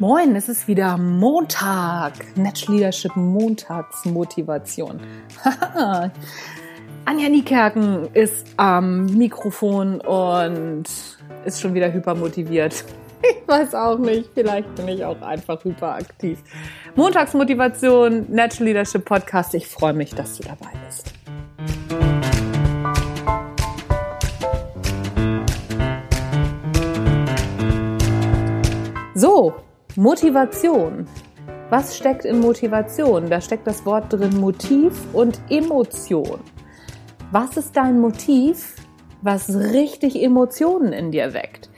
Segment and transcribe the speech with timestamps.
[0.00, 2.14] Moin, es ist wieder Montag.
[2.34, 4.98] Natural Leadership Montagsmotivation.
[7.04, 10.84] Anja Niekerken ist am Mikrofon und
[11.44, 12.82] ist schon wieder hypermotiviert.
[13.22, 16.38] Ich weiß auch nicht, vielleicht bin ich auch einfach hyperaktiv.
[16.94, 19.52] Montagsmotivation, Natural Leadership Podcast.
[19.54, 21.12] Ich freue mich, dass du dabei bist.
[29.14, 29.54] So,
[29.96, 31.08] Motivation.
[31.68, 33.28] Was steckt in Motivation?
[33.28, 36.40] Da steckt das Wort drin Motiv und Emotion.
[37.32, 38.76] Was ist dein Motiv,
[39.20, 41.70] was richtig Emotionen in dir weckt?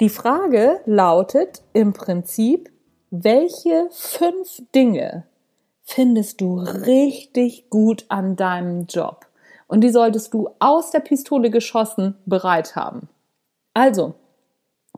[0.00, 2.70] Die Frage lautet im Prinzip,
[3.10, 5.24] welche fünf Dinge
[5.82, 9.26] findest du richtig gut an deinem Job?
[9.66, 13.08] Und die solltest du aus der Pistole geschossen bereit haben.
[13.74, 14.14] Also,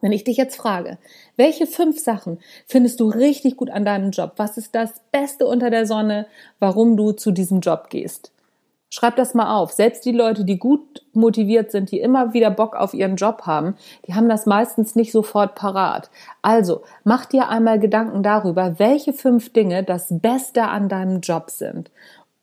[0.00, 0.98] wenn ich dich jetzt frage,
[1.36, 4.32] welche fünf Sachen findest du richtig gut an deinem Job?
[4.36, 6.26] Was ist das Beste unter der Sonne,
[6.58, 8.32] warum du zu diesem Job gehst?
[8.90, 9.72] Schreib das mal auf.
[9.72, 13.76] Selbst die Leute, die gut motiviert sind, die immer wieder Bock auf ihren Job haben,
[14.06, 16.10] die haben das meistens nicht sofort parat.
[16.40, 21.90] Also, mach dir einmal Gedanken darüber, welche fünf Dinge das Beste an deinem Job sind.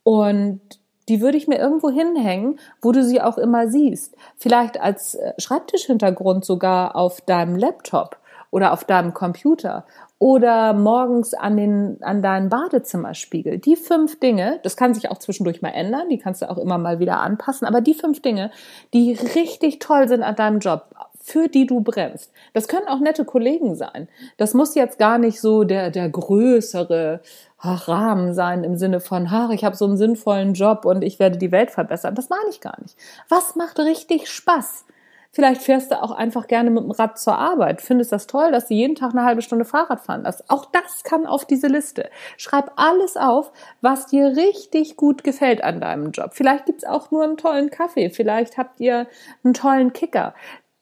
[0.04, 0.62] Und
[1.10, 4.16] die würde ich mir irgendwo hinhängen, wo du sie auch immer siehst.
[4.38, 8.18] Vielleicht als äh, Schreibtischhintergrund sogar auf deinem Laptop
[8.52, 9.86] oder auf deinem Computer
[10.18, 13.60] oder morgens an den, an deinen Badezimmerspiegel.
[13.60, 16.78] Die fünf Dinge, das kann sich auch zwischendurch mal ändern, die kannst du auch immer
[16.78, 18.52] mal wieder anpassen, aber die fünf Dinge,
[18.94, 22.32] die richtig toll sind an deinem Job, für die du brennst.
[22.54, 24.08] Das können auch nette Kollegen sein.
[24.38, 27.22] Das muss jetzt gar nicht so der, der größere
[27.58, 31.40] Rahmen sein im Sinne von, ach, ich habe so einen sinnvollen Job und ich werde
[31.40, 32.14] die Welt verbessern.
[32.14, 32.96] Das meine ich gar nicht.
[33.28, 34.86] Was macht richtig Spaß?
[35.32, 37.82] Vielleicht fährst du auch einfach gerne mit dem Rad zur Arbeit.
[37.82, 40.50] Findest das toll, dass du jeden Tag eine halbe Stunde Fahrrad fahren lässt.
[40.50, 42.10] Auch das kann auf diese Liste.
[42.38, 46.30] Schreib alles auf, was dir richtig gut gefällt an deinem Job.
[46.34, 48.10] Vielleicht gibt's auch nur einen tollen Kaffee.
[48.12, 49.08] Vielleicht habt ihr
[49.44, 50.36] einen tollen Kicker.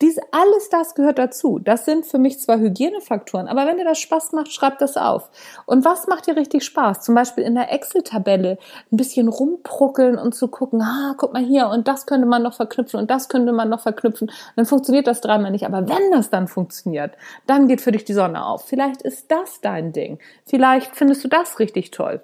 [0.04, 1.60] Dies, alles das gehört dazu.
[1.60, 5.32] Das sind für mich zwar Hygienefaktoren, aber wenn dir das Spaß macht, schreib das auf.
[5.66, 7.00] Und was macht dir richtig Spaß?
[7.00, 8.58] Zum Beispiel in der Excel-Tabelle
[8.92, 12.54] ein bisschen rumpruckeln und zu gucken, ah, guck mal hier und das könnte man noch
[12.54, 14.30] verknüpfen und das könnte man noch verknüpfen.
[14.58, 15.66] Dann funktioniert das dreimal nicht.
[15.66, 17.14] Aber wenn das dann funktioniert,
[17.48, 18.66] dann geht für dich die Sonne auf.
[18.66, 20.20] Vielleicht ist das dein Ding.
[20.46, 22.22] Vielleicht findest du das richtig toll.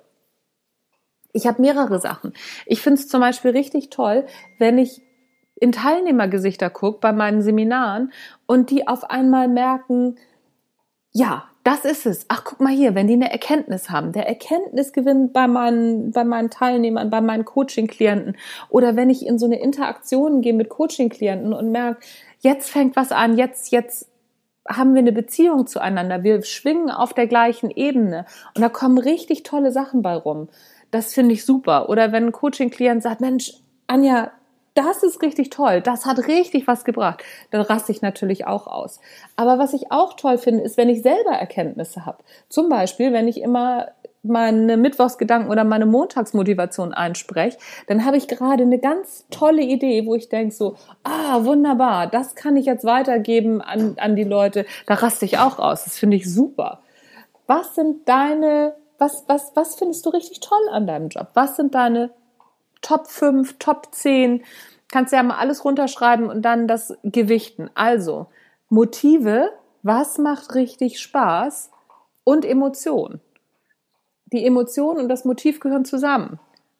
[1.32, 2.34] Ich habe mehrere Sachen.
[2.66, 4.26] Ich finde es zum Beispiel richtig toll,
[4.58, 5.02] wenn ich
[5.60, 8.12] in Teilnehmergesichter gucke bei meinen Seminaren
[8.46, 10.18] und die auf einmal merken,
[11.12, 12.26] ja, das ist es.
[12.30, 16.50] Ach, guck mal hier, wenn die eine Erkenntnis haben, der Erkenntnisgewinn bei meinen, bei meinen
[16.50, 18.38] Teilnehmern, bei meinen Coaching-Klienten
[18.70, 22.00] oder wenn ich in so eine Interaktion gehe mit Coaching-Klienten und merke,
[22.40, 24.10] jetzt fängt was an, jetzt, jetzt
[24.68, 29.44] haben wir eine Beziehung zueinander, wir schwingen auf der gleichen Ebene und da kommen richtig
[29.44, 30.48] tolle Sachen bei rum.
[30.92, 31.90] Das finde ich super.
[31.90, 33.54] Oder wenn ein Coaching-Klient sagt, Mensch,
[33.88, 34.32] Anja,
[34.80, 39.00] das ist richtig toll, das hat richtig was gebracht, dann raste ich natürlich auch aus.
[39.36, 42.24] Aber was ich auch toll finde, ist, wenn ich selber Erkenntnisse habe.
[42.48, 43.90] Zum Beispiel, wenn ich immer
[44.22, 47.58] meine Mittwochsgedanken oder meine Montagsmotivation einspreche,
[47.88, 52.36] dann habe ich gerade eine ganz tolle Idee, wo ich denke so, ah, wunderbar, das
[52.36, 54.66] kann ich jetzt weitergeben an, an die Leute.
[54.88, 55.86] Da raste ich auch aus.
[55.86, 56.80] Das finde ich super.
[57.48, 61.30] Was sind deine, was, was, was findest du richtig toll an deinem Job?
[61.34, 62.12] Was sind deine
[62.82, 64.44] Top 5, Top 10.
[64.92, 67.70] Kannst ja mal alles runterschreiben und dann das gewichten.
[67.76, 68.28] Also,
[68.70, 69.52] Motive,
[69.84, 71.72] was macht richtig Spaß
[72.24, 73.22] und Emotion.
[74.26, 76.40] Die Emotion und das Motiv gehören zusammen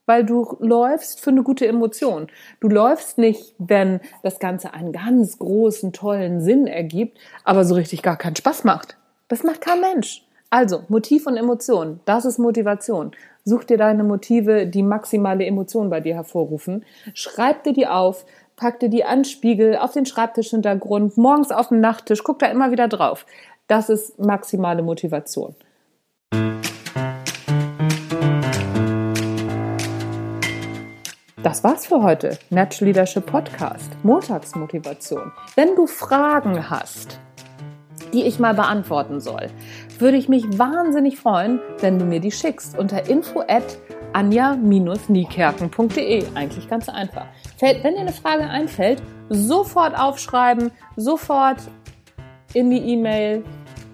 [0.10, 2.30] weil du läufst für eine gute Emotion.
[2.62, 8.02] Du läufst nicht, wenn das Ganze einen ganz großen, tollen Sinn ergibt, aber so richtig
[8.02, 8.98] gar keinen Spaß macht.
[9.28, 10.26] Das macht kein Mensch.
[10.52, 13.12] Also, Motiv und Emotion, das ist Motivation.
[13.46, 16.86] Such dir deine Motive, die maximale Emotion bei dir hervorrufen.
[17.14, 21.82] Schreib dir die auf, pack dir die an Spiegel, auf den Schreibtischhintergrund, morgens auf dem
[21.82, 23.28] Nachttisch, guck da immer wieder drauf.
[23.68, 25.54] Das ist maximale Motivation.
[31.44, 32.40] Das war's für heute.
[32.50, 33.92] Natural Leadership Podcast.
[34.02, 35.32] Montagsmotivation.
[35.56, 37.20] Wenn du Fragen hast,
[38.14, 39.48] die ich mal beantworten soll,
[40.00, 43.78] würde ich mich wahnsinnig freuen, wenn du mir die schickst unter info at
[44.14, 46.24] anja-niekerken.de.
[46.36, 47.26] Eigentlich ganz einfach.
[47.60, 51.58] Wenn dir eine Frage einfällt, sofort aufschreiben, sofort
[52.54, 53.44] in die E-Mail.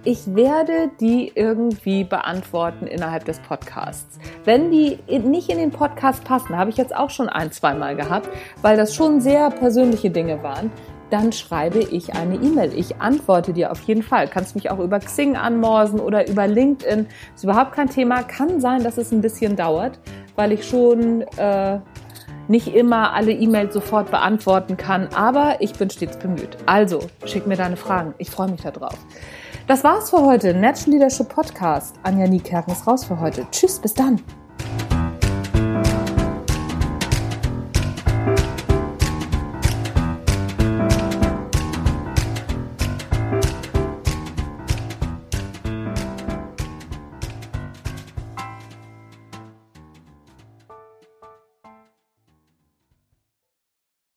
[0.07, 4.19] Ich werde die irgendwie beantworten innerhalb des Podcasts.
[4.43, 7.95] Wenn die nicht in den Podcast passen, habe ich jetzt auch schon ein, zwei Mal
[7.95, 8.29] gehabt,
[8.61, 10.71] weil das schon sehr persönliche Dinge waren,
[11.09, 12.73] dann schreibe ich eine E-Mail.
[12.75, 14.27] Ich antworte dir auf jeden Fall.
[14.27, 17.07] Kannst mich auch über Xing anmorsen oder über LinkedIn.
[17.35, 18.23] Ist überhaupt kein Thema.
[18.23, 19.99] Kann sein, dass es ein bisschen dauert,
[20.35, 21.79] weil ich schon äh,
[22.47, 26.57] nicht immer alle E-Mails sofort beantworten kann, aber ich bin stets bemüht.
[26.65, 28.13] Also, schick mir deine Fragen.
[28.17, 28.97] Ich freue mich darauf.
[29.67, 30.53] Das war's für heute.
[30.53, 31.95] Natural Leadership Podcast.
[32.03, 33.47] Anja Niekerken ist raus für heute.
[33.51, 34.21] Tschüss, bis dann.